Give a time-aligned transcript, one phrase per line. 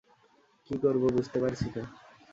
[0.67, 1.83] কি করবো বুঝতে পারছি না।